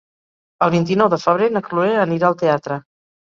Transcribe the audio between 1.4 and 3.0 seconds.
na Chloé anirà al teatre.